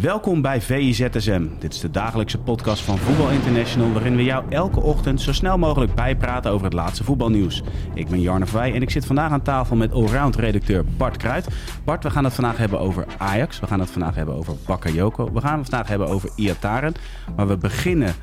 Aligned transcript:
Welkom 0.00 0.42
bij 0.42 0.60
VIZSM. 0.60 1.46
Dit 1.58 1.74
is 1.74 1.80
de 1.80 1.90
dagelijkse 1.90 2.38
podcast 2.38 2.82
van 2.82 2.98
Voetbal 2.98 3.30
International... 3.30 3.92
waarin 3.92 4.16
we 4.16 4.24
jou 4.24 4.44
elke 4.48 4.80
ochtend 4.80 5.20
zo 5.20 5.32
snel 5.32 5.58
mogelijk 5.58 5.94
bijpraten 5.94 6.50
over 6.50 6.64
het 6.64 6.74
laatste 6.74 7.04
voetbalnieuws. 7.04 7.62
Ik 7.94 8.08
ben 8.08 8.20
Jarne 8.20 8.46
Vrij 8.46 8.74
en 8.74 8.82
ik 8.82 8.90
zit 8.90 9.06
vandaag 9.06 9.30
aan 9.30 9.42
tafel 9.42 9.76
met 9.76 9.92
allround-redacteur 9.92 10.84
Bart 10.96 11.16
Kruid. 11.16 11.48
Bart, 11.84 12.02
we 12.02 12.10
gaan 12.10 12.24
het 12.24 12.34
vandaag 12.34 12.56
hebben 12.56 12.80
over 12.80 13.06
Ajax. 13.18 13.60
We 13.60 13.66
gaan 13.66 13.80
het 13.80 13.90
vandaag 13.90 14.14
hebben 14.14 14.34
over 14.34 14.54
Bakayoko. 14.66 15.32
We 15.32 15.40
gaan 15.40 15.58
het 15.58 15.68
vandaag 15.68 15.88
hebben 15.88 16.08
over 16.08 16.30
Iataren. 16.36 16.94
Maar 17.36 17.48
we 17.48 17.56
beginnen 17.56 18.14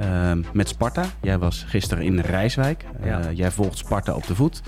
uh, 0.00 0.32
met 0.52 0.68
Sparta. 0.68 1.04
Jij 1.20 1.38
was 1.38 1.64
gisteren 1.68 2.04
in 2.04 2.20
Rijswijk. 2.20 2.84
Uh, 3.04 3.16
Jij 3.32 3.50
volgt 3.50 3.78
Sparta 3.78 4.14
op 4.14 4.26
de 4.26 4.34
voet. 4.34 4.62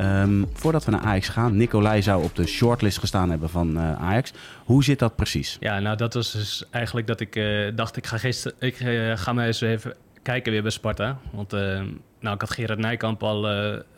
Um, 0.00 0.46
voordat 0.52 0.84
we 0.84 0.90
naar 0.90 1.00
Ajax 1.00 1.28
gaan, 1.28 1.56
Nicolai 1.56 2.02
zou 2.02 2.24
op 2.24 2.36
de 2.36 2.46
shortlist 2.46 2.98
gestaan 2.98 3.30
hebben 3.30 3.50
van 3.50 3.76
uh, 3.76 3.92
Ajax. 4.02 4.32
Hoe 4.72 4.84
zit 4.84 4.98
dat 4.98 5.16
precies? 5.16 5.56
Ja, 5.60 5.80
nou 5.80 5.96
dat 5.96 6.14
was 6.14 6.32
dus 6.32 6.64
eigenlijk 6.70 7.06
dat 7.06 7.20
ik 7.20 7.36
uh, 7.36 7.70
dacht, 7.74 7.96
ik 7.96 8.06
ga, 8.06 8.18
gisteren, 8.18 8.56
ik 8.60 8.80
uh, 8.80 9.16
ga 9.16 9.32
maar 9.32 9.46
eens 9.46 9.60
even 9.60 9.94
kijken 10.22 10.52
weer 10.52 10.62
bij 10.62 10.70
Sparta. 10.70 11.18
Want 11.32 11.50
nou, 12.20 12.34
ik 12.34 12.40
had 12.40 12.50
Gerard 12.50 12.78
Nijkamp 12.78 13.22
al 13.22 13.42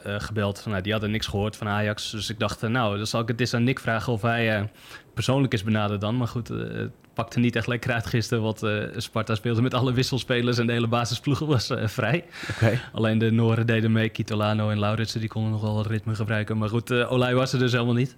gebeld. 0.02 0.66
Nou, 0.66 0.82
die 0.82 0.92
hadden 0.92 1.10
niks 1.10 1.26
gehoord 1.26 1.56
van 1.56 1.68
Ajax. 1.68 2.10
Dus 2.10 2.30
ik 2.30 2.38
dacht, 2.38 2.62
nou, 2.62 2.96
dan 2.96 3.06
zal 3.06 3.20
ik 3.20 3.28
het 3.28 3.40
eens 3.40 3.54
aan 3.54 3.64
Nick 3.64 3.78
vragen 3.78 4.12
of 4.12 4.22
hij 4.22 4.70
persoonlijk 5.14 5.52
is 5.52 5.64
benaderd 5.64 6.00
dan. 6.00 6.16
Maar 6.16 6.28
goed, 6.28 6.48
het 6.48 6.90
pakte 7.14 7.38
niet 7.38 7.56
echt 7.56 7.66
lekker 7.66 7.92
uit 7.92 8.06
gisteren. 8.06 8.42
Want 8.42 8.62
Sparta 8.96 9.34
speelde 9.34 9.62
met 9.62 9.74
alle 9.74 9.92
wisselspelers 9.92 10.58
en 10.58 10.66
de 10.66 10.72
hele 10.72 10.88
basisploeg 10.88 11.38
was 11.38 11.70
vrij. 11.84 12.24
Okay. 12.50 12.80
Alleen 12.92 13.18
de 13.18 13.30
Noren 13.30 13.66
deden 13.66 13.92
mee. 13.92 14.08
Kitolano 14.08 14.70
en 14.70 14.78
Lauritsen, 14.78 15.20
die 15.20 15.28
konden 15.28 15.50
nog 15.50 15.60
wel 15.60 15.74
wat 15.74 15.86
ritme 15.86 16.14
gebruiken. 16.14 16.58
Maar 16.58 16.68
goed, 16.68 16.92
Olij 16.92 17.34
was 17.34 17.52
er 17.52 17.58
dus 17.58 17.72
helemaal 17.72 17.94
niet. 17.94 18.16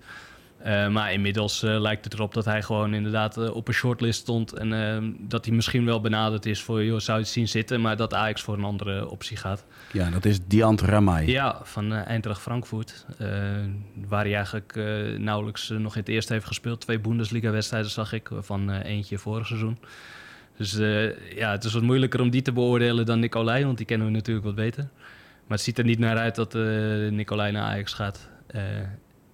Uh, 0.64 0.88
maar 0.88 1.12
inmiddels 1.12 1.62
uh, 1.62 1.80
lijkt 1.80 2.04
het 2.04 2.14
erop 2.14 2.34
dat 2.34 2.44
hij 2.44 2.62
gewoon 2.62 2.94
inderdaad 2.94 3.38
uh, 3.38 3.54
op 3.54 3.68
een 3.68 3.74
shortlist 3.74 4.20
stond. 4.20 4.52
En 4.52 5.16
dat 5.20 5.44
hij 5.44 5.54
misschien 5.54 5.84
wel 5.84 6.00
benaderd 6.00 6.46
is 6.46 6.62
voor, 6.62 6.84
joh, 6.84 6.98
zou 6.98 7.18
je 7.18 7.24
het 7.24 7.32
zien 7.32 7.48
zitten. 7.48 7.80
Maar 7.80 7.96
dat 7.96 8.14
Ajax 8.14 8.42
voor 8.42 8.54
een 8.54 8.64
andere 8.64 9.08
optie 9.08 9.36
gaat. 9.36 9.64
Ja, 9.92 10.10
dat 10.10 10.24
is 10.24 10.38
Diant 10.46 10.80
Ramay. 10.80 11.26
Ja, 11.26 11.60
van 11.62 11.92
Eintracht 11.92 12.40
Frankfurt. 12.40 13.06
waar 14.06 14.24
hij 14.24 14.34
eigenlijk 14.34 14.74
nauwelijks 15.18 15.68
nog 15.68 15.94
in 15.94 16.00
het 16.00 16.08
eerste 16.08 16.32
heeft 16.32 16.46
gespeeld. 16.46 16.80
Twee 16.80 16.98
Bundesliga-wedstrijden 16.98 17.91
zag 17.91 18.12
ik, 18.12 18.30
van 18.41 18.70
eentje 18.70 19.18
vorig 19.18 19.46
seizoen. 19.46 19.78
Dus 20.56 20.72
ja, 21.34 21.50
het 21.50 21.64
is 21.64 21.72
wat 21.72 21.82
moeilijker 21.82 22.20
om 22.20 22.30
die 22.30 22.42
te 22.42 22.52
beoordelen 22.52 23.06
dan 23.06 23.20
Nicolai. 23.20 23.64
Want 23.64 23.76
die 23.76 23.86
kennen 23.86 24.06
we 24.06 24.12
natuurlijk 24.12 24.46
wat 24.46 24.54
beter. 24.54 24.88
Maar 25.46 25.56
het 25.56 25.60
ziet 25.66 25.78
er 25.78 25.84
niet 25.84 25.98
naar 25.98 26.16
uit 26.16 26.34
dat 26.34 26.54
Nicolai 27.10 27.52
naar 27.52 27.62
Ajax 27.62 27.92
gaat. 27.92 28.28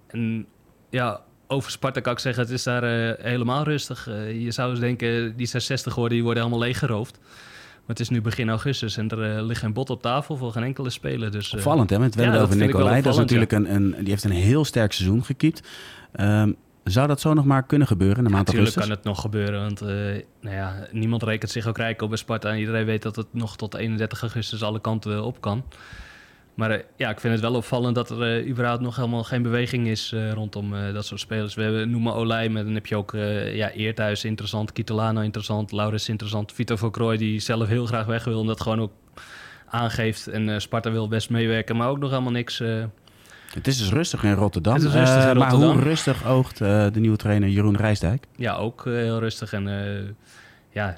en 0.07 0.47
ja, 0.93 1.21
over 1.47 1.71
Sparta 1.71 1.99
kan 1.99 2.13
ik 2.13 2.19
zeggen, 2.19 2.43
het 2.43 2.51
is 2.51 2.63
daar 2.63 2.83
uh, 2.83 3.13
helemaal 3.17 3.63
rustig. 3.63 4.09
Uh, 4.09 4.41
je 4.41 4.51
zou 4.51 4.69
eens 4.69 4.79
denken, 4.79 5.35
die 5.35 5.47
66 5.47 5.95
worden, 5.95 6.13
die 6.13 6.23
worden 6.23 6.43
helemaal 6.43 6.65
leeggeroofd. 6.65 7.19
Maar 7.21 7.95
het 7.95 7.99
is 7.99 8.09
nu 8.09 8.21
begin 8.21 8.49
augustus 8.49 8.97
en 8.97 9.09
er 9.09 9.35
uh, 9.37 9.45
ligt 9.45 9.59
geen 9.59 9.73
bot 9.73 9.89
op 9.89 10.01
tafel 10.01 10.37
voor 10.37 10.51
geen 10.51 10.63
enkele 10.63 10.89
speler. 10.89 11.31
Dus, 11.31 11.53
opvallend 11.53 11.89
hè, 11.89 11.99
met 11.99 12.15
wel 12.15 12.33
ja, 12.33 12.41
over 12.41 12.55
Nicolai. 12.55 13.01
Dat 13.01 13.13
is 13.13 13.19
natuurlijk 13.19 13.51
ja. 13.51 13.57
een, 13.57 13.75
een, 13.75 13.95
die 13.97 14.09
heeft 14.09 14.23
een 14.23 14.31
heel 14.31 14.65
sterk 14.65 14.93
seizoen 14.93 15.23
gekiept. 15.23 15.67
Um, 16.19 16.55
zou 16.83 17.07
dat 17.07 17.21
zo 17.21 17.33
nog 17.33 17.45
maar 17.45 17.63
kunnen 17.63 17.87
gebeuren 17.87 18.17
in 18.17 18.23
de 18.23 18.29
maand 18.29 18.45
Natuurlijk 18.45 18.75
augustus? 18.75 19.03
kan 19.03 19.11
het 19.11 19.15
nog 19.15 19.21
gebeuren, 19.21 19.61
want 19.61 19.81
nou 20.41 20.55
ja, 20.55 20.87
niemand 20.91 21.23
rekent 21.23 21.51
zich 21.51 21.67
ook 21.67 21.77
rijk 21.77 22.01
op 22.01 22.09
bij 22.09 22.17
Sparta. 22.17 22.49
En 22.49 22.57
iedereen 22.57 22.85
weet 22.85 23.01
dat 23.01 23.15
het 23.15 23.27
nog 23.31 23.55
tot 23.55 23.73
31 23.73 24.21
augustus 24.21 24.63
alle 24.63 24.81
kanten 24.81 25.23
op 25.23 25.41
kan. 25.41 25.63
Maar 26.53 26.71
uh, 26.71 26.77
ja, 26.97 27.09
ik 27.09 27.19
vind 27.19 27.33
het 27.33 27.41
wel 27.41 27.55
opvallend 27.55 27.95
dat 27.95 28.09
er 28.09 28.41
uh, 28.41 28.49
überhaupt 28.49 28.81
nog 28.81 28.95
helemaal 28.95 29.23
geen 29.23 29.41
beweging 29.41 29.87
is 29.87 30.11
uh, 30.11 30.31
rondom 30.31 30.93
dat 30.93 31.05
soort 31.05 31.19
spelers. 31.19 31.55
We 31.55 31.61
hebben 31.61 32.07
Olij, 32.07 32.49
maar 32.49 32.63
dan 32.63 32.73
heb 32.73 32.85
je 32.85 32.95
ook 32.95 33.11
ja, 33.53 33.71
Eerthuis 33.71 34.23
interessant, 34.23 34.71
Kitolano 34.71 35.21
interessant, 35.21 35.71
Laurens 35.71 36.09
interessant, 36.09 36.51
Vito 36.51 36.75
van 36.75 36.91
Krooi 36.91 37.17
die 37.17 37.39
zelf 37.39 37.67
heel 37.67 37.85
graag 37.85 38.05
weg 38.05 38.23
wil 38.23 38.41
en 38.41 38.47
dat 38.47 38.61
gewoon 38.61 38.81
ook 38.81 38.91
aangeeft. 39.65 40.27
En 40.27 40.61
Sparta 40.61 40.91
wil 40.91 41.07
best 41.07 41.29
meewerken, 41.29 41.75
maar 41.75 41.89
ook 41.89 41.99
nog 41.99 42.09
helemaal 42.09 42.31
niks. 42.31 42.57
het 43.53 43.67
is 43.67 43.77
dus 43.77 43.89
rustig 43.89 44.23
in 44.23 44.33
Rotterdam. 44.33 44.73
Het 44.73 44.83
is 44.83 44.93
rustig 44.93 45.23
in 45.23 45.35
Rotterdam. 45.35 45.59
Maar 45.59 45.73
hoe 45.73 45.83
rustig 45.83 46.27
oogt 46.27 46.57
de 46.57 46.91
nieuwe 46.93 47.17
trainer 47.17 47.49
Jeroen 47.49 47.77
Rijsdijk? 47.77 48.25
Ja, 48.35 48.55
ook 48.55 48.83
heel 48.85 49.19
rustig. 49.19 49.53
En 49.53 50.15
ja, 50.69 50.97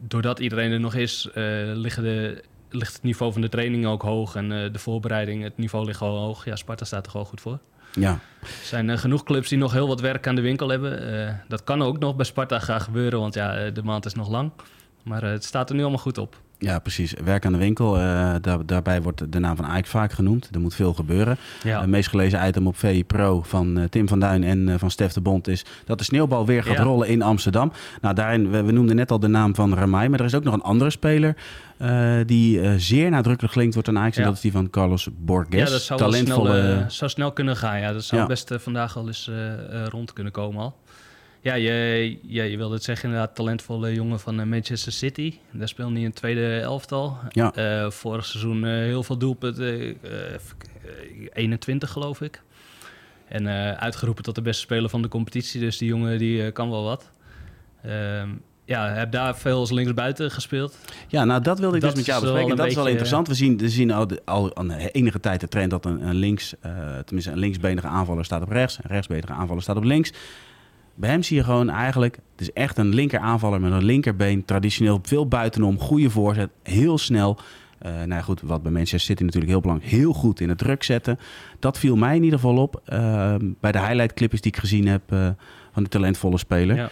doordat 0.00 0.38
iedereen 0.38 0.72
er 0.72 0.80
nog 0.80 0.94
is, 0.94 1.28
liggen 1.74 2.02
de 2.02 2.42
ligt 2.70 2.92
het 2.92 3.02
niveau 3.02 3.32
van 3.32 3.40
de 3.40 3.48
training 3.48 3.86
ook 3.86 4.02
hoog 4.02 4.34
en 4.34 4.50
uh, 4.50 4.72
de 4.72 4.78
voorbereiding, 4.78 5.42
het 5.42 5.56
niveau 5.56 5.84
ligt 5.84 5.98
gewoon 5.98 6.20
hoog. 6.20 6.44
Ja, 6.44 6.56
Sparta 6.56 6.84
staat 6.84 7.04
er 7.04 7.10
gewoon 7.10 7.26
goed 7.26 7.40
voor. 7.40 7.58
Ja. 7.92 8.18
Er 8.40 8.48
zijn 8.62 8.88
uh, 8.88 8.96
genoeg 8.96 9.22
clubs 9.22 9.48
die 9.48 9.58
nog 9.58 9.72
heel 9.72 9.88
wat 9.88 10.00
werk 10.00 10.26
aan 10.26 10.34
de 10.34 10.40
winkel 10.40 10.68
hebben. 10.68 11.12
Uh, 11.12 11.30
dat 11.48 11.64
kan 11.64 11.82
ook 11.82 11.98
nog 11.98 12.16
bij 12.16 12.24
Sparta 12.24 12.58
gaan 12.58 12.80
gebeuren, 12.80 13.20
want 13.20 13.34
ja, 13.34 13.70
de 13.70 13.82
maand 13.82 14.06
is 14.06 14.14
nog 14.14 14.28
lang. 14.28 14.50
Maar 15.02 15.22
het 15.22 15.44
staat 15.44 15.68
er 15.68 15.74
nu 15.74 15.82
allemaal 15.82 15.98
goed 15.98 16.18
op. 16.18 16.40
Ja, 16.60 16.78
precies. 16.78 17.14
Werk 17.24 17.46
aan 17.46 17.52
de 17.52 17.58
winkel. 17.58 17.96
Uh, 17.96 18.34
daar, 18.40 18.66
daarbij 18.66 19.02
wordt 19.02 19.32
de 19.32 19.38
naam 19.38 19.56
van 19.56 19.66
Ajax 19.66 19.88
vaak 19.88 20.12
genoemd. 20.12 20.48
Er 20.52 20.60
moet 20.60 20.74
veel 20.74 20.94
gebeuren. 20.94 21.36
Ja. 21.62 21.80
Het 21.80 21.88
meest 21.88 22.08
gelezen 22.08 22.46
item 22.48 22.66
op 22.66 22.76
VI 22.76 23.04
Pro 23.04 23.42
van 23.42 23.78
uh, 23.78 23.84
Tim 23.84 24.08
van 24.08 24.20
Duin 24.20 24.44
en 24.44 24.68
uh, 24.68 24.74
van 24.78 24.90
Stef 24.90 25.12
de 25.12 25.20
Bond 25.20 25.48
is 25.48 25.64
dat 25.84 25.98
de 25.98 26.04
sneeuwbal 26.04 26.46
weer 26.46 26.62
gaat 26.62 26.76
Ja. 26.76 26.82
rollen 26.82 27.08
in 27.08 27.22
Amsterdam. 27.22 27.72
Nou, 28.00 28.14
daarin, 28.14 28.50
we, 28.50 28.62
we 28.62 28.72
noemden 28.72 28.96
net 28.96 29.10
al 29.10 29.18
de 29.20 29.28
naam 29.28 29.54
van 29.54 29.74
Ramai, 29.74 30.08
maar 30.08 30.18
er 30.20 30.24
is 30.26 30.34
ook 30.34 30.44
nog 30.44 30.54
een 30.54 30.62
andere 30.62 30.90
speler 30.90 31.36
die 32.26 32.78
zeer 32.78 33.10
nadrukkelijk 33.10 33.52
gelinkt 33.52 33.74
wordt 33.74 33.88
aan 33.88 33.98
Ajax. 33.98 34.16
En 34.16 34.22
Ja. 34.22 34.28
dat 34.28 34.36
is 34.36 34.42
die 34.42 34.52
van 34.52 34.70
Carlos 34.70 35.08
Borges. 35.18 35.58
Ja, 35.58 35.64
dat 35.70 35.82
zou, 35.82 35.98
Talentvolle. 36.00 36.50
snel, 36.60 36.80
eh, 36.80 36.88
zou 36.88 37.10
snel 37.10 37.32
kunnen 37.32 37.56
gaan. 37.56 37.80
Ja, 37.80 37.92
dat 37.92 38.04
zou 38.04 38.26
best 38.26 38.50
eh, 38.50 38.58
vandaag 38.58 38.96
al 38.96 39.06
eens 39.06 39.28
eh, 39.28 39.52
eh, 39.52 39.86
rond 39.86 40.12
kunnen 40.12 40.32
komen 40.32 40.60
al. 40.62 40.76
Ja, 41.40 41.54
je, 41.54 42.18
ja, 42.22 42.42
je 42.44 42.56
wilde 42.56 42.74
het 42.74 42.82
zeggen 42.84 43.08
inderdaad, 43.08 43.34
talentvolle 43.34 43.94
jongen 43.94 44.20
van 44.20 44.40
eh, 44.40 44.46
Manchester 44.46 44.92
City. 44.92 45.34
Daar 45.50 45.68
speelde 45.68 45.92
hij 45.92 46.00
in 46.00 46.06
het 46.06 46.16
tweede 46.16 46.58
elftal. 46.60 47.16
Ja. 47.28 47.52
Eh, 47.54 47.90
vorig 47.90 48.24
seizoen 48.26 48.64
eh, 48.64 48.70
heel 48.70 49.02
veel 49.02 49.16
doelpunten, 49.18 49.96
eh, 50.02 50.10
21 51.32 51.90
geloof 51.90 52.20
ik. 52.20 52.42
En 53.28 53.46
uitgeroepen 53.78 54.24
tot 54.24 54.34
de 54.34 54.42
beste 54.42 54.62
speler 54.62 54.90
van 54.90 55.02
de 55.02 55.08
competitie. 55.08 55.60
Dus 55.60 55.78
die 55.78 55.88
jongen 55.88 56.18
die 56.18 56.50
kan 56.52 56.70
wel 56.70 56.82
wat. 56.84 57.10
Ehm, 57.82 58.28
ja, 58.64 58.88
heb 58.92 59.12
daar 59.12 59.36
veel 59.36 59.58
als 59.58 59.70
linksbuiten 59.70 60.30
gespeeld. 60.30 60.78
Ja, 61.08 61.24
nou 61.24 61.42
dat 61.42 61.58
wilde 61.58 61.76
ik 61.76 61.82
Dat 61.82 61.90
dus 61.94 61.98
met 61.98 62.08
jou 62.08 62.22
bespreken. 62.22 62.50
een 62.50 62.56
Dat 62.56 62.66
is 62.66 62.74
wel 62.74 62.86
interessant. 62.86 63.28
We 63.28 63.34
zien, 63.34 63.58
we 63.58 63.68
zien 63.68 63.90
al, 63.90 64.06
de- 64.06 64.22
al 64.24 64.50
een 64.58 64.70
enige 64.70 65.20
tijd 65.20 65.40
de 65.40 65.48
trend 65.48 65.70
dat 65.70 65.84
een, 65.84 66.08
een 66.08 66.14
links, 66.14 66.54
tenminste 67.04 67.30
een 67.32 67.38
linksbenige 67.38 67.86
aanvaller 67.86 68.24
staat 68.24 68.42
op 68.42 68.50
rechts, 68.50 68.76
een 68.78 68.90
rechtsbenige 68.90 69.32
aanvaller 69.32 69.62
staat 69.62 69.76
op 69.76 69.84
links. 69.84 70.12
Bij 70.98 71.10
hem 71.10 71.22
zie 71.22 71.36
je 71.36 71.44
gewoon 71.44 71.70
eigenlijk, 71.70 72.14
het 72.14 72.40
is 72.40 72.52
echt 72.52 72.78
een 72.78 72.94
linker 72.94 73.18
aanvaller 73.18 73.60
met 73.60 73.72
een 73.72 73.84
linkerbeen, 73.84 74.44
traditioneel 74.44 74.98
veel 75.02 75.28
buitenom, 75.28 75.78
goede 75.78 76.10
voorzet, 76.10 76.50
heel 76.62 76.98
snel. 76.98 77.38
Eh 77.78 77.92
nou 77.92 78.08
ja, 78.08 78.20
goed, 78.20 78.40
wat 78.40 78.62
bij 78.62 78.72
Manchester 78.72 79.00
City 79.00 79.22
natuurlijk 79.22 79.50
heel 79.52 79.60
belangrijk, 79.60 79.92
heel 79.92 80.12
goed 80.12 80.40
in 80.40 80.48
het 80.48 80.58
druk 80.58 80.82
zetten. 80.82 81.18
Dat 81.58 81.78
viel 81.78 81.96
mij 81.96 82.16
in 82.16 82.22
ieder 82.22 82.38
geval 82.38 82.56
op 82.56 82.82
eh, 82.84 83.34
bij 83.60 83.72
de 83.72 83.78
highlight 83.78 84.14
clipjes 84.14 84.40
die 84.40 84.52
ik 84.52 84.58
gezien 84.58 84.86
heb 84.86 85.02
eh, 85.12 85.28
van 85.72 85.82
de 85.82 85.88
talentvolle 85.88 86.38
speler. 86.38 86.76
Ja. 86.76 86.90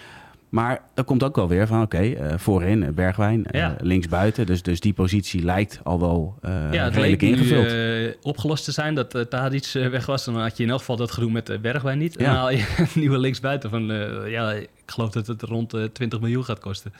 Maar 0.49 0.83
er 0.95 1.05
komt 1.05 1.23
ook 1.25 1.37
wel 1.37 1.49
weer 1.49 1.67
van, 1.67 1.83
oké, 1.83 1.99
eh, 1.99 2.39
voorin 2.39 2.83
eh, 2.83 2.91
Bergwijn, 2.93 3.47
eh, 3.47 3.61
Ja. 3.61 3.77
linksbuiten. 3.81 4.47
Dus, 4.47 4.63
dus 4.63 4.81
die 4.81 4.93
positie 4.93 5.43
lijkt 5.45 5.81
al 5.85 6.01
wel 6.01 6.39
eh 6.41 6.51
Ja, 6.73 6.85
het 6.85 6.95
redelijk 6.95 7.23
leek 7.23 7.31
ingevuld. 7.31 8.17
opgelost 8.23 8.65
te 8.65 8.73
zijn 8.73 8.95
dat 8.95 9.15
uh, 9.15 9.23
Tadic 9.23 9.71
eh, 9.75 9.89
weg 9.89 10.07
was. 10.07 10.25
Dan 10.25 10.41
had 10.41 10.57
je 10.57 10.63
in 10.63 10.71
elk 10.71 10.79
geval 10.79 10.97
dat 10.97 11.11
gedoe 11.11 11.31
met 11.31 11.51
uh, 11.51 11.59
Bergwijn 11.59 11.99
niet. 11.99 12.15
Ja. 12.19 12.25
dan 12.27 12.35
haal 12.35 12.51
je 12.51 12.75
een 12.79 12.89
nieuwe 13.01 13.19
linksbuiten 13.19 13.71
van... 13.71 13.85
ja, 14.29 14.53
ik 14.53 14.69
geloof 14.87 15.11
dat 15.11 15.27
het 15.27 15.43
rond 15.43 15.75
eh, 15.75 15.85
20 15.85 16.21
miljoen 16.21 16.45
gaat 16.45 16.59
kosten. 16.61 16.93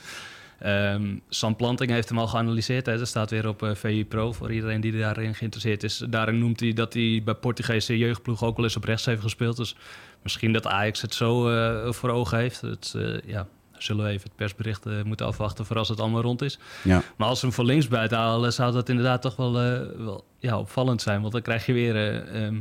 Ehm, 0.59 1.15
Sam 1.29 1.55
Planting 1.55 1.91
heeft 1.91 2.09
hem 2.09 2.17
al 2.19 2.27
geanalyseerd. 2.27 2.85
Hè. 2.85 2.97
Dat 2.97 3.07
staat 3.07 3.29
weer 3.29 3.47
op 3.47 3.71
VI 3.73 4.05
Pro 4.05 4.31
voor 4.33 4.51
iedereen 4.51 4.81
die 4.81 4.97
daarin 4.99 5.35
geïnteresseerd 5.35 5.83
is. 5.83 6.03
Daarin 6.09 6.37
noemt 6.39 6.59
hij 6.59 6.73
dat 6.73 6.93
hij 6.93 7.21
bij 7.25 7.33
Portugese 7.33 7.97
jeugdploeg 7.97 8.43
ook 8.43 8.55
wel 8.55 8.65
eens 8.65 8.75
op 8.75 8.83
rechts 8.83 9.05
heeft 9.05 9.21
gespeeld. 9.21 9.57
Dus 9.57 9.75
misschien 10.21 10.53
dat 10.53 10.67
Ajax 10.67 11.01
het 11.01 11.13
zo 11.13 11.49
eh, 11.49 11.91
voor 11.91 12.09
ogen 12.09 12.37
heeft. 12.37 12.61
Het, 12.61 12.93
eh, 12.95 13.19
ja, 13.25 13.47
zullen 13.83 14.05
we 14.05 14.11
even 14.11 14.23
het 14.23 14.35
persbericht 14.35 14.85
eh, 14.85 15.01
moeten 15.03 15.25
afwachten 15.25 15.65
voor 15.65 15.77
als 15.77 15.89
het 15.89 15.99
allemaal 15.99 16.21
rond 16.21 16.41
is. 16.41 16.59
Ja. 16.83 17.03
Maar 17.15 17.27
als 17.27 17.39
ze 17.39 17.45
hem 17.45 17.55
voor 17.55 17.65
links 17.65 17.87
buiten 17.87 18.17
halen, 18.17 18.53
zou 18.53 18.73
dat 18.73 18.89
inderdaad 18.89 19.21
toch 19.21 19.35
wel, 19.35 19.53
wel 19.53 20.25
ja, 20.39 20.59
opvallend 20.59 21.01
zijn. 21.01 21.21
Want 21.21 21.33
dan 21.33 21.41
krijg 21.41 21.65
je 21.65 21.73
weer, 21.73 21.95
eh, 21.95 22.45
ehm, 22.45 22.59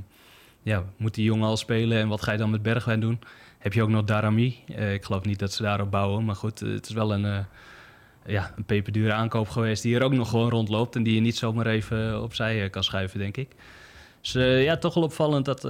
ja, 0.63 0.85
moet 0.97 1.15
die 1.15 1.25
jongen 1.25 1.49
al 1.49 1.57
spelen 1.57 1.99
en 1.99 2.09
wat 2.09 2.23
ga 2.23 2.33
je 2.33 2.39
dan 2.39 2.51
met 2.51 2.63
Bergwijn 2.63 3.01
doen? 3.01 3.21
Heb 3.59 3.73
je 3.73 3.83
ook 3.83 3.89
nog 3.89 4.05
Darami? 4.05 4.65
Ik 4.67 5.05
geloof 5.05 5.25
niet 5.25 5.39
dat 5.39 5.53
ze 5.53 5.63
daarop 5.63 5.91
bouwen, 5.91 6.25
maar 6.25 6.35
goed, 6.35 6.61
het 6.61 6.89
is 6.89 6.95
wel 6.95 7.13
een, 7.13 7.47
ja, 8.27 8.53
een 8.57 8.65
peperdure 8.65 9.13
aankoop 9.13 9.49
geweest 9.49 9.83
die 9.83 9.97
er 9.97 10.03
ook 10.03 10.13
nog 10.13 10.31
gewoon 10.31 10.51
rondloopt 10.51 10.97
en 10.97 11.03
die 11.03 11.15
je 11.15 11.21
niet 11.21 11.37
zomaar 11.37 11.67
even 11.67 12.23
opzij 12.23 12.71
kan 12.71 12.85
schuiven, 12.85 13.19
denk 13.19 13.37
ik. 13.37 13.49
Dus 14.21 14.33
ja, 14.65 14.77
toch 14.77 14.95
wel 14.95 15.03
opvallend 15.03 15.45
dat 15.45 15.65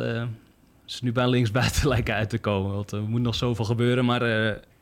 ze 0.86 1.04
nu 1.04 1.12
bij 1.12 1.28
linksbuiten 1.28 1.88
lijken 1.94 2.14
uit 2.14 2.30
te 2.30 2.38
komen. 2.38 2.72
Want 2.74 2.92
er 2.92 3.02
moet 3.02 3.20
nog 3.20 3.34
zoveel 3.34 3.64
gebeuren, 3.64 4.04
maar 4.04 4.22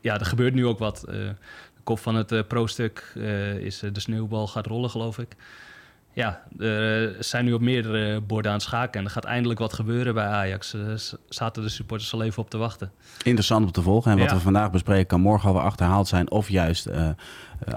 ja, 0.00 0.18
er 0.18 0.26
gebeurt 0.26 0.54
nu 0.54 0.66
ook 0.66 0.78
wat. 0.78 1.00
de 1.06 1.34
kop 1.82 1.98
van 1.98 2.14
het 2.14 2.48
pro-stuk 2.48 3.12
is 3.58 3.78
de 3.78 4.00
sneeuwbal 4.00 4.46
gaat 4.46 4.66
rollen, 4.66 4.90
geloof 4.90 5.18
ik 5.18 5.36
ja, 6.14 6.42
er 6.58 7.16
zijn 7.18 7.44
nu 7.44 7.52
op 7.52 7.60
meerdere 7.60 8.20
borden 8.20 8.50
aan 8.50 8.56
het 8.56 8.66
schaken. 8.66 9.00
En 9.00 9.06
er 9.06 9.12
gaat 9.12 9.24
eindelijk 9.24 9.60
wat 9.60 9.72
gebeuren 9.72 10.14
bij 10.14 10.26
Ajax. 10.26 10.72
Er 10.72 11.10
zaten 11.28 11.62
de 11.62 11.68
supporters 11.68 12.12
al 12.12 12.22
even 12.22 12.42
op 12.42 12.50
te 12.50 12.56
wachten. 12.56 12.92
Interessant 13.22 13.64
om 13.64 13.72
te 13.72 13.82
volgen. 13.82 14.10
En 14.12 14.18
wat 14.18 14.32
we 14.32 14.40
vandaag 14.40 14.70
bespreken 14.70 15.06
kan 15.06 15.20
morgen 15.20 15.48
alweer 15.48 15.64
achterhaald 15.64 16.08
zijn 16.08 16.30
of 16.30 16.48
juist 16.48 16.88
uh, 16.88 17.08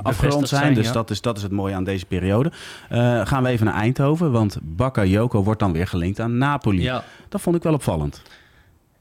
afgerond 0.02 0.48
zijn. 0.48 0.74
dus 0.74 0.92
dat, 0.92 1.10
is, 1.10 1.22
dat 1.22 1.38
is 1.38 1.44
het 1.44 1.52
mooie 1.52 1.76
aan 1.76 1.84
deze 1.84 2.06
periode. 2.06 2.52
Uh, 2.92 3.26
gaan 3.26 3.44
we 3.44 3.50
even 3.50 3.66
naar 3.66 3.76
Eindhoven. 3.76 4.32
Want 4.32 4.58
Bakayoko 4.62 5.44
wordt 5.44 5.60
dan 5.60 5.72
weer 5.72 5.88
gelinkt 5.88 6.20
aan 6.20 6.38
Napoli. 6.38 6.82
Ja. 6.82 7.04
Dat 7.30 7.42
vond 7.42 7.56
ik 7.56 7.64
wel 7.64 7.74
opvallend. 7.74 8.22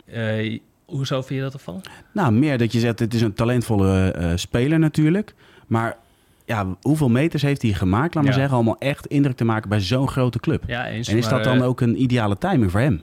Uh, 0.07 0.61
hoezo 0.85 1.23
vind 1.23 1.39
je 1.39 1.45
dat 1.45 1.55
opvallend? 1.55 1.89
Nou, 2.13 2.33
meer 2.33 2.59
dat 2.59 2.73
je 2.73 2.81
zegt, 2.81 2.99
het 2.99 3.15
is 3.15 3.21
een 3.21 3.35
talentvolle 3.35 4.33
speler 4.37 4.79
natuurlijk. 4.79 5.35
Maar 5.67 5.97
ja, 6.47 6.77
hoeveel 6.83 7.09
meters 7.09 7.43
heeft 7.43 7.63
hij 7.63 7.73
gemaakt, 7.73 8.15
laat 8.15 8.25
maar 8.25 8.33
zeggen, 8.33 8.55
allemaal 8.55 8.79
echt 8.79 9.07
indruk 9.07 9.37
te 9.37 9.45
maken 9.45 9.69
bij 9.69 9.81
zo'n 9.81 10.09
grote 10.09 10.41
club. 10.41 10.65
Ja, 10.67 10.87
eens, 10.87 11.09
en 11.09 11.17
is 11.17 11.29
dat 11.29 11.45
dan 11.45 11.59
eh, 11.59 11.67
ook 11.67 11.81
een 11.81 12.03
ideale 12.03 12.39
timing 12.39 12.71
voor 12.71 12.81
hem? 12.81 13.03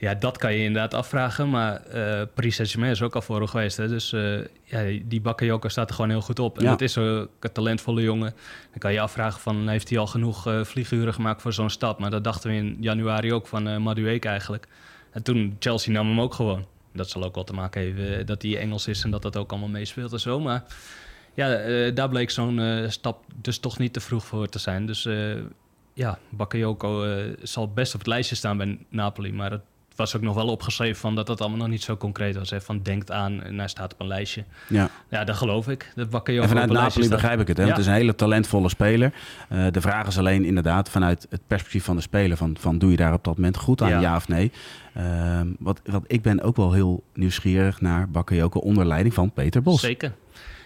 Ja, 0.00 0.14
dat 0.14 0.38
kan 0.38 0.52
je 0.52 0.62
inderdaad 0.64 0.94
afvragen. 0.94 1.50
Maar 1.50 1.82
uh, 1.94 2.22
Paris 2.34 2.54
Saint-Germain 2.54 2.92
is 2.92 3.02
ook 3.02 3.14
al 3.14 3.22
voor 3.22 3.48
geweest. 3.48 3.76
Hè? 3.76 3.88
Dus 3.88 4.12
uh, 4.12 4.38
ja, 4.64 5.00
die 5.04 5.20
Bakayoko 5.20 5.68
staat 5.68 5.88
er 5.88 5.94
gewoon 5.94 6.10
heel 6.10 6.20
goed 6.20 6.38
op. 6.38 6.58
En 6.58 6.66
het 6.66 6.80
is 6.80 6.94
een 6.94 7.28
talentvolle 7.52 8.02
jongen. 8.02 8.34
Dan 8.70 8.78
kan 8.78 8.92
je 8.92 9.00
afvragen 9.00 9.40
van, 9.40 9.68
heeft 9.68 9.88
hij 9.88 9.98
al 9.98 10.06
genoeg 10.06 10.48
uh, 10.48 10.64
vlieguren 10.64 11.14
gemaakt 11.14 11.42
voor 11.42 11.52
zo'n 11.52 11.70
stap? 11.70 11.98
Maar 11.98 12.10
dat 12.10 12.24
dachten 12.24 12.50
we 12.50 12.56
in 12.56 12.76
januari 12.80 13.32
ook 13.32 13.46
van 13.46 13.68
uh, 13.68 13.76
Madueke 13.76 14.28
eigenlijk. 14.28 14.68
En 15.10 15.22
toen, 15.22 15.56
Chelsea 15.58 15.92
nam 15.92 16.08
hem 16.08 16.20
ook 16.20 16.34
gewoon. 16.34 16.66
Dat 16.92 17.10
zal 17.10 17.24
ook 17.24 17.34
wel 17.34 17.44
te 17.44 17.52
maken 17.52 17.82
hebben 17.82 18.26
dat 18.26 18.42
hij 18.42 18.58
Engels 18.58 18.86
is 18.86 19.02
en 19.04 19.10
dat 19.10 19.22
dat 19.22 19.36
ook 19.36 19.50
allemaal 19.50 19.68
meespeelt 19.68 20.12
en 20.12 20.20
zo. 20.20 20.40
Maar 20.40 20.64
ja, 21.38 21.54
eh, 21.54 21.94
daar 21.94 22.08
bleek 22.08 22.30
zo'n 22.30 22.58
eh, 22.58 22.88
stap 22.88 23.24
dus 23.34 23.58
toch 23.58 23.78
niet 23.78 23.92
te 23.92 24.00
vroeg 24.00 24.24
voor 24.24 24.48
te 24.48 24.58
zijn. 24.58 24.86
Dus 24.86 25.06
eh, 25.06 25.14
ja, 25.92 26.18
Bakayoko 26.28 27.06
zal 27.42 27.72
best 27.72 27.94
op 27.94 28.00
het 28.00 28.08
lijstje 28.08 28.36
staan 28.36 28.56
bij 28.56 28.78
Napoli. 28.88 29.32
Maar 29.32 29.50
het 29.50 29.62
was 29.96 30.16
ook 30.16 30.22
nog 30.22 30.34
wel 30.34 30.46
opgeschreven 30.46 31.00
van 31.00 31.14
dat 31.14 31.26
dat 31.26 31.40
allemaal 31.40 31.58
nog 31.58 31.68
niet 31.68 31.82
zo 31.82 31.96
concreet 31.96 32.36
was. 32.36 32.50
Hè? 32.50 32.60
Van 32.60 32.82
denkt 32.82 33.10
aan 33.10 33.42
en 33.42 33.58
hij 33.58 33.68
staat 33.68 33.92
op 33.92 34.00
een 34.00 34.06
lijstje. 34.06 34.44
Ja, 34.68 34.90
ja 35.08 35.24
dat 35.24 35.36
geloof 35.36 35.68
ik. 35.68 35.92
Dat 35.94 36.10
Bakayoko 36.10 36.42
en 36.42 36.48
vanuit 36.48 36.70
Napoli 36.70 37.08
begrijp 37.08 37.40
ik 37.40 37.48
het. 37.48 37.56
Hè? 37.56 37.66
Het 37.66 37.78
is 37.78 37.86
een 37.86 37.92
hele 37.92 38.14
talentvolle 38.14 38.68
speler. 38.68 39.12
de 39.48 39.80
vraag 39.80 40.06
is 40.06 40.18
alleen 40.18 40.44
inderdaad 40.44 40.90
vanuit 40.90 41.26
het 41.30 41.40
perspectief 41.46 41.84
van 41.84 41.96
de 41.96 42.02
speler. 42.02 42.36
Van, 42.36 42.56
van 42.60 42.78
doe 42.78 42.90
je 42.90 42.96
daar 42.96 43.12
op 43.12 43.24
dat 43.24 43.36
moment 43.36 43.56
goed 43.56 43.82
aan, 43.82 44.00
ja, 44.00 44.16
of 44.16 44.28
nee? 44.28 44.52
Uh, 44.96 45.40
wat, 45.58 45.80
wat, 45.84 46.04
ik 46.06 46.22
ben 46.22 46.42
ook 46.42 46.56
wel 46.56 46.72
heel 46.72 47.02
nieuwsgierig 47.14 47.80
naar 47.80 48.10
Bakayoko 48.10 48.58
onder 48.58 48.86
leiding 48.86 49.14
van 49.14 49.32
Peter 49.32 49.62
Bos. 49.62 49.80
Zeker. 49.80 50.12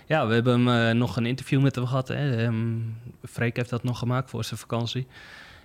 Ja, 0.06 0.26
we 0.26 0.34
hebben 0.34 0.66
uh, 0.66 0.90
nog 0.90 1.16
een 1.16 1.26
interview 1.26 1.62
met 1.62 1.74
hem 1.74 1.86
gehad. 1.86 2.08
Hè. 2.08 2.44
Um, 2.44 2.96
Freek 3.24 3.56
heeft 3.56 3.70
dat 3.70 3.82
nog 3.82 3.98
gemaakt 3.98 4.30
voor 4.30 4.44
zijn 4.44 4.60
vakantie. 4.60 5.06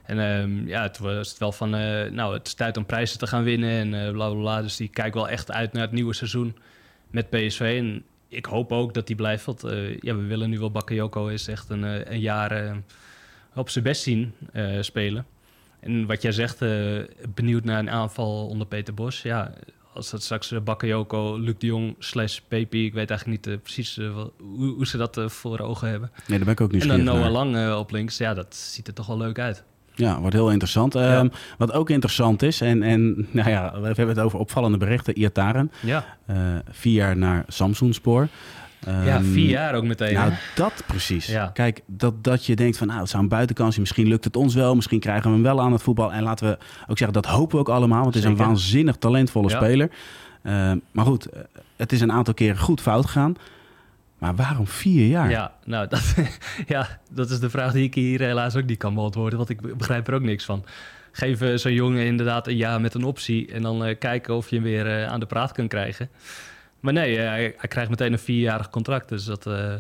En 0.04 0.18
um, 0.18 0.68
ja, 0.68 0.82
het 0.82 0.98
was 0.98 1.38
wel 1.38 1.52
van, 1.52 1.76
uh, 1.76 2.12
nou, 2.12 2.34
het 2.34 2.48
is 2.48 2.54
tijd 2.54 2.78
om 2.78 2.86
prijzen 2.86 3.20
te 3.20 3.28
gaan 3.28 3.44
winnen 3.44 3.70
en 3.70 3.94
uh, 3.94 4.12
bla, 4.12 4.30
bla, 4.30 4.40
bla. 4.40 4.62
Dus 4.62 4.76
die 4.76 4.88
kijkt 4.88 5.16
wel 5.16 5.30
echt 5.30 5.52
uit 5.52 5.74
naar 5.74 5.82
het 5.82 5.92
nieuwe 5.92 6.14
seizoen 6.14 6.58
met 7.12 7.30
PSV. 7.30 7.76
En 7.80 8.04
ik 8.28 8.46
hoop 8.46 8.72
ook 8.72 8.94
dat 8.94 9.08
hij 9.08 9.16
blijft. 9.16 9.46
Want 9.46 9.62
ja, 10.00 10.16
we 10.16 10.24
willen 10.28 10.50
nu 10.50 10.60
wel 10.60 10.72
Bakayoko 10.72 11.28
is 11.28 11.48
echt 11.48 11.70
een, 11.70 12.12
een 12.14 12.20
jaar 12.20 12.76
op 13.56 13.70
zijn 13.70 13.84
best 13.84 14.02
zien 14.02 14.34
spelen. 14.82 15.26
En 15.80 16.06
wat 16.06 16.22
jij 16.22 16.32
zegt, 16.32 16.60
benieuwd 17.34 17.64
naar 17.64 17.80
een 17.80 17.90
aanval 17.90 18.48
onder 18.48 18.68
Peter 18.68 18.94
Bos. 18.94 19.22
Ja, 19.22 19.54
als 19.98 20.10
dat 20.10 20.24
straks 20.24 20.52
uh, 20.52 20.60
Bakayoko, 20.60 21.38
Luc 21.38 21.56
de 21.58 21.66
Jong 21.66 21.96
slash 22.00 22.40
Pepe, 22.48 22.84
ik 22.84 22.94
weet 22.94 23.10
eigenlijk 23.10 23.46
niet 23.46 23.56
uh, 23.56 23.62
precies 23.62 23.98
uh, 23.98 24.12
hoe, 24.38 24.74
hoe, 24.74 24.88
ze 24.88 24.98
dat 24.98 25.20
voor 25.26 25.60
ogen 25.60 25.90
hebben. 25.90 26.12
Nee, 26.28 26.38
daar 26.38 26.46
ben 26.46 26.54
ik 26.54 26.62
ook 26.62 26.72
niet 26.72 26.82
En 26.82 26.88
dan 26.88 27.04
Noah 27.04 27.32
Lang 27.32 27.74
op 27.74 27.92
links, 27.92 28.18
ja, 28.18 28.34
dat 28.34 28.56
ziet 28.56 28.88
er 28.88 28.94
toch 28.94 29.06
wel 29.06 29.18
leuk 29.18 29.40
uit. 29.40 29.64
Ja, 29.96 30.20
wordt 30.20 30.36
heel 30.36 30.52
interessant. 30.52 30.94
Ja. 30.94 31.20
Um, 31.20 31.32
wat 31.58 31.72
ook 31.72 31.90
interessant 31.90 32.42
is, 32.42 32.62
en, 32.62 32.84
en 32.84 33.28
nou 33.32 33.50
ja, 33.50 33.80
we 33.80 33.86
hebben 33.86 34.08
het 34.08 34.20
over 34.20 34.40
opvallende 34.40 34.78
berichten. 34.78 35.18
Iataren, 35.18 35.72
ja. 35.80 36.18
vier 36.70 36.94
jaar 36.94 37.18
naar 37.18 37.44
Samsung 37.48 37.94
Spoor 37.94 38.28
ja, 38.92 39.16
ehm, 39.16 39.24
vier 39.24 39.50
jaar 39.50 39.76
ook 39.76 39.84
meteen. 39.84 40.14
Nou, 40.14 40.32
dat 40.56 40.84
precies. 40.86 41.36
Kijk, 41.54 41.82
dat, 41.86 42.24
dat 42.24 42.46
je 42.46 42.56
denkt 42.56 42.78
van, 42.78 42.88
nou, 42.88 43.00
het 43.00 43.10
zou 43.10 43.24
een 43.24 43.30
buitenkansje. 43.30 43.80
Misschien 43.80 44.08
lukt 44.08 44.24
het 44.24 44.36
ons 44.36 44.56
wel. 44.56 44.76
Misschien 44.76 45.00
krijgen 45.00 45.24
we 45.24 45.30
hem 45.30 45.44
wel 45.44 45.62
aan 45.62 45.72
het 45.72 45.82
voetbal. 45.82 46.14
En 46.14 46.24
laten 46.24 46.50
we 46.50 46.58
ook 46.88 46.98
zeggen, 46.98 47.22
dat 47.22 47.26
hopen 47.26 47.56
we 47.56 47.62
ook 47.62 47.70
allemaal. 47.70 48.02
Want 48.02 48.14
het 48.14 48.24
is 48.24 48.30
een 48.30 48.38
waanzinnig 48.38 48.96
talentvolle 48.96 49.50
speler. 49.50 49.90
Ehm, 50.44 50.78
maar 50.92 51.06
goed, 51.06 51.26
eh, 51.26 51.42
het 51.76 51.92
is 51.92 52.02
een 52.02 52.12
aantal 52.12 52.34
keren 52.34 52.58
goed 52.58 52.82
fout 52.82 53.06
gegaan. 53.06 53.36
Maar 54.18 54.36
waarom 54.36 54.68
vier 54.68 55.08
jaar? 55.08 55.30
Ja, 55.30 55.54
nou, 55.66 55.88
dat, 55.88 56.16
ja, 56.68 57.00
dat 57.12 57.30
is 57.30 57.40
de 57.40 57.50
vraag 57.50 57.72
die 57.72 57.84
ik 57.84 57.94
hier 57.94 58.20
helaas 58.20 58.56
ook 58.56 58.66
niet 58.66 58.78
kan 58.78 58.94
beantwoorden. 58.94 59.38
Want 59.38 59.50
ik 59.50 59.78
begrijp 59.78 60.08
er 60.08 60.14
ook 60.14 60.22
niks 60.22 60.46
van. 60.46 60.66
Geef 61.12 61.42
uh, 61.42 61.58
zo'n 61.58 61.74
jongen 61.74 62.06
inderdaad 62.06 62.48
een 62.48 62.56
jaar 62.56 62.82
met 62.82 62.94
een 62.94 63.04
optie. 63.04 63.52
En 63.52 63.62
dan 63.62 63.88
uh, 63.88 63.96
kijken 64.00 64.36
of 64.36 64.50
je 64.50 64.56
hem 64.56 64.66
weer 64.66 65.06
aan 65.06 65.20
de 65.20 65.26
praat 65.26 65.52
kunt 65.52 65.70
krijgen. 65.70 66.10
Maar 66.88 66.96
nee, 66.96 67.18
eh, 67.18 67.28
hij, 67.28 67.54
hij, 67.58 67.70
krijgt 67.70 67.90
meteen 67.90 68.12
een 68.14 68.20
vierjarig 68.20 68.70
contract. 68.70 69.10
Dus 69.10 69.26
dat, 69.26 69.46
uh, 69.46 69.74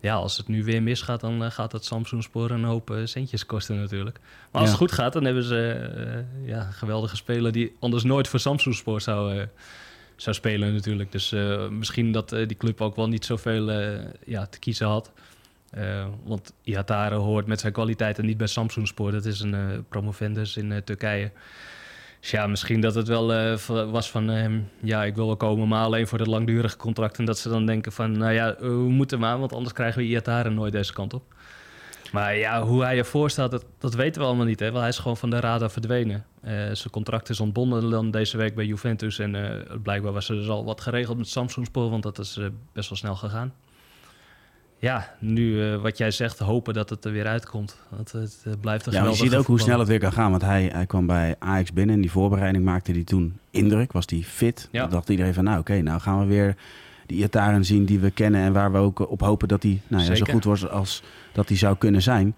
ja, 0.00 0.14
als 0.14 0.36
het 0.36 0.48
nu 0.48 0.64
weer 0.64 0.82
misgaat, 0.82 1.20
dan 1.20 1.42
uh, 1.42 1.50
gaat 1.50 1.72
het 1.72 1.84
Samsung 1.84 2.22
Spoor 2.22 2.50
een 2.50 2.64
hoop 2.64 2.96
centjes 3.04 3.46
kosten 3.46 3.76
natuurlijk. 3.80 4.18
Maar 4.50 4.60
als 4.60 4.70
het 4.70 4.78
goed 4.78 4.92
gaat, 4.92 5.12
dan 5.12 5.24
hebben 5.24 5.42
ze 5.42 5.90
ja, 6.44 6.66
een 6.66 6.72
geweldige 6.72 7.16
speler 7.16 7.52
die 7.52 7.76
anders 7.80 8.02
nooit 8.02 8.28
voor 8.28 8.40
Samsung 8.40 8.74
Spoor 8.74 9.00
zou, 9.00 9.46
zou 10.16 10.36
spelen 10.36 10.74
natuurlijk. 10.74 11.12
Dus 11.12 11.34
misschien 11.70 12.12
dat 12.12 12.28
die 12.28 12.56
club 12.56 12.80
ook 12.80 12.96
wel 12.96 13.08
niet 13.08 13.24
zoveel 13.24 13.70
ja, 14.24 14.46
te 14.46 14.58
kiezen 14.58 14.86
had. 14.86 15.12
want 16.24 16.52
Ihatare 16.62 17.14
hoort 17.14 17.46
met 17.46 17.60
zijn 17.60 17.72
kwaliteiten 17.72 18.26
niet 18.26 18.36
bij 18.36 18.46
Samsung 18.46 18.86
Spoor. 18.86 19.12
Dat 19.12 19.24
is 19.24 19.40
een 19.40 19.84
promovendus 19.88 20.56
in 20.56 20.82
Turkije. 20.84 21.30
Dus 22.24 22.32
ja, 22.32 22.46
misschien 22.46 22.80
dat 22.80 22.94
het 22.94 23.08
wel 23.08 23.34
uh, 23.34 23.54
was 23.90 24.10
van, 24.10 24.30
uh, 24.30 24.60
ja, 24.80 25.04
ik 25.04 25.14
wil 25.14 25.26
wel 25.26 25.36
komen, 25.36 25.68
maar 25.68 25.84
alleen 25.84 26.06
voor 26.06 26.18
het 26.18 26.26
langdurige 26.26 26.76
contract. 26.76 27.18
En 27.18 27.24
dat 27.24 27.38
ze 27.38 27.48
dan 27.48 27.66
denken 27.66 27.92
van, 27.92 28.18
nou 28.18 28.32
ja, 28.32 28.56
we 28.58 28.68
moeten 28.68 29.18
maar, 29.18 29.38
want 29.38 29.52
anders 29.52 29.72
krijgen 29.74 30.00
we 30.00 30.06
Iataren 30.06 30.54
nooit 30.54 30.72
deze 30.72 30.92
kant 30.92 31.14
op. 31.14 31.22
Maar 32.12 32.36
ja, 32.36 32.62
hoe 32.62 32.82
hij 32.82 32.98
ervoor 32.98 33.30
staat, 33.30 33.50
dat, 33.50 33.64
dat 33.78 33.94
weten 33.94 34.20
we 34.20 34.26
allemaal 34.26 34.46
niet. 34.46 34.60
Hè? 34.60 34.66
Want 34.66 34.80
hij 34.80 34.88
is 34.88 34.98
gewoon 34.98 35.16
van 35.16 35.30
de 35.30 35.40
radar 35.40 35.70
verdwenen. 35.70 36.24
Uh, 36.44 36.50
zijn 36.50 36.90
contract 36.90 37.28
is 37.28 37.40
ontbonden 37.40 37.90
dan 37.90 38.10
deze 38.10 38.36
week 38.36 38.54
bij 38.54 38.64
Juventus. 38.64 39.18
En 39.18 39.64
blijkbaar 39.82 40.12
was 40.12 40.28
er 40.28 40.36
dus 40.36 40.48
al 40.48 40.64
wat 40.64 40.80
geregeld 40.80 41.18
met 41.18 41.28
Samsung 41.28 41.66
Spoor, 41.66 41.90
want 41.90 42.02
dat 42.02 42.18
is 42.18 42.38
best 42.72 42.88
wel 42.88 42.98
snel 42.98 43.16
gegaan 43.16 43.52
ja, 44.84 45.14
nu 45.18 45.42
uh, 45.42 45.80
wat 45.80 45.98
jij 45.98 46.10
zegt, 46.10 46.38
hopen 46.38 46.74
dat 46.74 46.90
het 46.90 47.04
er 47.04 47.12
weer 47.12 47.26
uitkomt. 47.26 47.76
Dat 47.96 48.12
het 48.12 48.44
uh, 48.46 48.52
blijft 48.60 48.86
een 48.86 48.92
ja, 48.92 49.04
Je 49.04 49.14
ziet 49.14 49.34
ook 49.34 49.46
hoe 49.46 49.60
snel 49.60 49.78
het 49.78 49.88
weer 49.88 49.98
kan 49.98 50.12
gaan. 50.12 50.30
Want 50.30 50.42
hij, 50.42 50.70
hij 50.72 50.86
kwam 50.86 51.06
bij 51.06 51.36
Ajax 51.38 51.72
binnen. 51.72 51.94
In 51.94 52.00
die 52.00 52.10
voorbereiding 52.10 52.64
maakte 52.64 52.92
hij 52.92 53.04
toen 53.04 53.38
indruk. 53.50 53.92
Was 53.92 54.04
hij 54.08 54.22
fit. 54.22 54.68
Ja. 54.72 54.80
Dan 54.80 54.90
dacht 54.90 55.08
iedereen 55.08 55.34
van, 55.34 55.44
nou 55.44 55.58
oké, 55.58 55.80
nou 55.80 56.00
gaan 56.00 56.20
we 56.20 56.26
weer 56.26 56.56
die 57.06 57.18
Iataren 57.18 57.64
zien 57.64 57.84
die 57.84 57.98
we 57.98 58.10
kennen. 58.10 58.40
En 58.40 58.52
waar 58.52 58.72
we 58.72 58.78
ook 58.78 59.10
op 59.10 59.20
hopen 59.20 59.48
dat 59.48 59.62
hij 59.62 59.80
nou 59.86 60.04
ja, 60.04 60.14
zo 60.14 60.24
goed 60.30 60.44
wordt 60.44 60.70
als 60.70 61.02
dat 61.32 61.48
hij 61.48 61.56
zou 61.56 61.76
kunnen 61.76 62.02
zijn. 62.02 62.34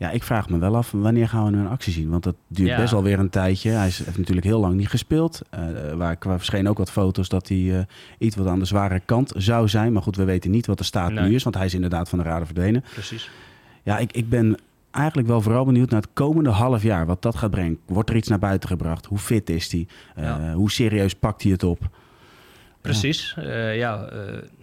Ja, 0.00 0.10
ik 0.10 0.22
vraag 0.22 0.48
me 0.48 0.58
wel 0.58 0.76
af, 0.76 0.90
wanneer 0.90 1.28
gaan 1.28 1.44
we 1.44 1.50
nu 1.50 1.58
een 1.58 1.68
actie 1.68 1.92
zien? 1.92 2.10
Want 2.10 2.22
dat 2.22 2.34
duurt 2.46 2.76
best 2.76 2.92
wel 2.92 3.02
weer 3.02 3.18
een 3.18 3.30
tijdje. 3.30 3.70
Hij 3.70 3.84
heeft 3.84 4.18
natuurlijk 4.18 4.46
heel 4.46 4.60
lang 4.60 4.74
niet 4.74 4.88
gespeeld. 4.88 5.42
Uh, 5.54 5.92
waar, 5.92 6.16
waar 6.20 6.38
verschenen 6.38 6.70
ook 6.70 6.78
wat 6.78 6.90
foto's 6.90 7.28
dat 7.28 7.48
hij 7.48 7.58
uh, 7.58 7.78
iets 8.18 8.36
wat 8.36 8.46
aan 8.46 8.58
de 8.58 8.64
zware 8.64 9.00
kant 9.04 9.32
zou 9.36 9.68
zijn. 9.68 9.92
Maar 9.92 10.02
goed, 10.02 10.16
we 10.16 10.24
weten 10.24 10.50
niet 10.50 10.66
wat 10.66 10.78
de 10.78 10.84
staat 10.84 11.12
nu 11.12 11.34
is, 11.34 11.42
want 11.42 11.56
hij 11.56 11.64
is 11.64 11.74
inderdaad 11.74 12.08
van 12.08 12.18
de 12.18 12.24
radar 12.24 12.44
verdwenen. 12.44 12.84
Precies. 12.92 13.30
Ja, 13.82 13.98
ik, 13.98 14.12
ik 14.12 14.28
ben 14.28 14.56
eigenlijk 14.90 15.28
wel 15.28 15.40
vooral 15.40 15.64
benieuwd 15.64 15.90
naar 15.90 16.00
het 16.00 16.10
komende 16.12 16.50
half 16.50 16.82
jaar. 16.82 17.06
Wat 17.06 17.22
dat 17.22 17.36
gaat 17.36 17.50
brengen. 17.50 17.78
Wordt 17.86 18.10
er 18.10 18.16
iets 18.16 18.28
naar 18.28 18.38
buiten 18.38 18.68
gebracht? 18.68 19.06
Hoe 19.06 19.18
fit 19.18 19.50
is 19.50 19.72
hij? 19.72 19.86
Uh, 20.18 20.54
Hoe 20.54 20.70
serieus 20.70 21.14
pakt 21.14 21.42
hij 21.42 21.52
het 21.52 21.62
op? 21.62 21.88
Precies. 22.80 23.36
Ja, 23.36 23.68
ja 23.70 24.08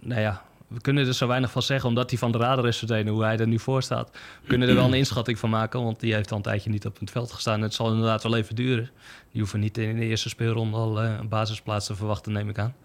nou 0.02 0.22
ja, 0.22 0.42
we 0.68 0.82
kunnen 0.82 1.08
er 1.08 1.14
zo 1.14 1.28
weinig 1.28 1.52
van 1.52 1.62
zeggen, 1.62 1.90
omdat 1.90 2.10
hij 2.10 2.20
van 2.20 2.32
de 2.32 2.38
radar 2.38 2.68
is 2.68 2.78
verdwenen, 2.78 3.14
hoe 3.14 3.24
hij 3.24 3.38
er 3.38 3.48
nu 3.48 3.60
voor 3.60 3.84
staat. 3.84 4.10
We 4.42 4.48
kunnen 4.48 4.70
er 4.70 4.76
wel 4.76 4.86
een 4.86 4.94
inschatting 5.04 5.40
van 5.40 5.50
maken, 5.50 5.84
want 5.84 6.00
die 6.00 6.14
heeft 6.14 6.32
al 6.32 6.38
een 6.38 6.44
tijdje 6.44 6.70
niet 6.70 6.86
op 6.86 7.00
het 7.00 7.12
veld 7.12 7.32
gestaan. 7.32 7.62
Het 7.62 7.74
zal 7.74 7.92
inderdaad 7.92 8.24
wel 8.24 8.36
even 8.36 8.56
duren. 8.56 8.90
Die 9.32 9.42
hoeven 9.42 9.60
niet 9.60 9.78
in 9.78 10.00
de 10.00 10.06
eerste 10.06 10.30
speelronde 10.30 10.78
al 10.78 11.04
uh, 11.04 11.18
een 11.20 11.28
basisplaats 11.28 11.86
te 11.86 11.96
verwachten, 11.96 12.32
neem 12.32 12.50
ik 12.50 12.60
aan. 12.60 12.76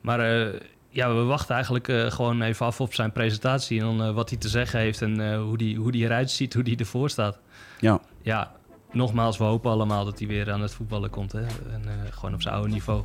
Maar 0.00 0.48
uh, 0.48 0.60
ja, 0.88 1.14
we 1.14 1.22
wachten 1.22 1.54
eigenlijk 1.54 1.88
uh, 1.88 2.10
gewoon 2.10 2.42
even 2.42 2.66
af 2.66 2.80
op 2.80 2.94
zijn 2.94 3.12
presentatie 3.12 3.80
en 3.80 3.96
dan 3.96 4.14
wat 4.14 4.28
hij 4.28 4.38
te 4.38 4.48
zeggen 4.48 4.80
heeft 4.80 5.02
en 5.02 5.36
hoe, 5.36 5.58
die, 5.58 5.76
hoe 5.76 5.92
die 5.92 6.04
eruit 6.04 6.30
ziet, 6.30 6.54
hoe 6.54 6.62
die 6.62 6.76
ervoor 6.76 7.10
staat. 7.10 7.38
Ja. 7.80 8.00
Ja, 8.22 8.52
nogmaals, 8.92 9.38
we 9.38 9.44
hopen 9.44 9.70
allemaal 9.70 10.04
dat 10.04 10.18
hij 10.18 10.28
weer 10.28 10.52
aan 10.52 10.60
het 10.60 10.74
voetballen 10.74 11.10
komt. 11.10 11.32
Hè? 11.32 11.40
En 11.40 11.82
uh, 11.86 11.92
gewoon 12.10 12.34
op 12.34 12.42
zijn 12.42 12.54
oude 12.54 12.68
niveau. 12.68 13.02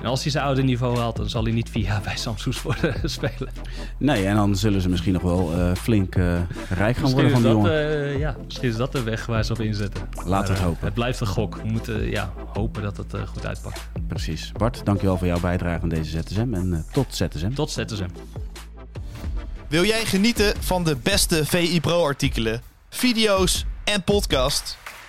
En 0.00 0.04
als 0.04 0.22
hij 0.22 0.30
zijn 0.30 0.44
oude 0.44 0.62
niveau 0.62 0.98
haalt, 0.98 1.16
dan 1.16 1.28
zal 1.28 1.42
hij 1.44 1.52
niet 1.52 1.70
via 1.70 2.00
bij 2.00 2.16
Samsung 2.16 2.60
worden 2.60 3.10
spelen. 3.10 3.52
Nee, 3.98 4.26
en 4.26 4.36
dan 4.36 4.56
zullen 4.56 4.80
ze 4.80 4.88
misschien 4.88 5.12
nog 5.12 5.22
wel 5.22 5.52
uh, 5.58 5.74
flink 5.74 6.16
uh, 6.16 6.24
rijk 6.24 6.96
gaan 6.96 7.02
misschien 7.02 7.12
worden 7.12 7.30
van 7.30 7.42
die 7.42 7.52
dat, 7.52 7.62
jongen. 7.62 8.18
ja, 8.18 8.36
misschien 8.44 8.68
is 8.68 8.76
dat 8.76 8.92
de 8.92 9.02
weg 9.02 9.26
waar 9.26 9.44
ze 9.44 9.52
op 9.52 9.60
inzetten. 9.60 10.08
Laten 10.24 10.48
we 10.48 10.58
het 10.58 10.68
hopen. 10.68 10.84
Het 10.84 10.94
blijft 10.94 11.20
een 11.20 11.26
gok. 11.26 11.56
We 11.56 11.68
moeten 11.68 12.10
ja, 12.10 12.32
hopen 12.52 12.82
dat 12.82 12.96
het 12.96 13.16
goed 13.26 13.46
uitpakt. 13.46 13.88
Precies. 14.08 14.52
Bart, 14.52 14.84
dankjewel 14.84 15.18
voor 15.18 15.26
jouw 15.26 15.40
bijdrage 15.40 15.82
aan 15.82 15.88
deze 15.88 16.22
ZSM. 16.22 16.54
En 16.54 16.84
tot 16.92 17.06
ZSM. 17.14 17.54
Tot 17.54 17.70
ZSM. 17.70 18.08
Wil 19.68 19.84
jij 19.84 20.04
genieten 20.04 20.54
van 20.60 20.84
de 20.84 20.96
beste 21.02 21.44
VI 21.44 21.80
Pro 21.80 22.04
artikelen, 22.04 22.62
video's 22.88 23.64
en 23.84 24.02
podcast? 24.02 24.82